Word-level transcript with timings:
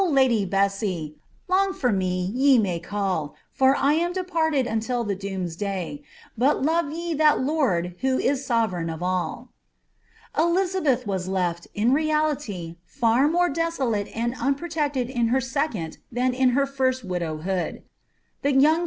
Lady 0.03 0.45
Bessee, 0.47 1.15
long 1.47 1.73
for 1.73 1.91
me 1.91 2.31
ye 2.33 2.57
may 2.57 2.79
call! 2.79 3.35
For 3.51 3.75
I 3.75 3.93
am 3.93 4.13
departed 4.13 4.65
until 4.65 5.03
the 5.03 5.13
doomsday; 5.13 6.01
But 6.35 6.63
love 6.63 6.91
ye 6.91 7.13
that 7.13 7.41
Lord 7.41 7.93
who 8.01 8.17
is 8.17 8.43
sovereign 8.43 8.89
of 8.89 9.03
all." 9.03 9.49
Elizabeth 10.35 11.05
was 11.05 11.27
leA, 11.27 11.53
in 11.75 11.93
reality, 11.93 12.77
&r 13.03 13.27
more 13.27 13.51
desolate 13.51 14.07
and 14.07 14.33
unprotected 14.41 15.07
in 15.07 15.27
her 15.27 15.39
second 15.39 15.99
than 16.11 16.33
in 16.33 16.49
her 16.57 16.65
first 16.65 17.03
widowhood. 17.03 17.83
The 18.41 18.53
young 18.53 18.71
kin? 18.77 18.79